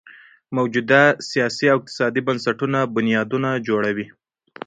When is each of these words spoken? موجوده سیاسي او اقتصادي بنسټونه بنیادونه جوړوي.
موجوده 0.57 1.01
سیاسي 1.29 1.65
او 1.73 1.77
اقتصادي 1.79 2.21
بنسټونه 2.27 2.79
بنیادونه 2.95 3.49
جوړوي. 3.67 4.07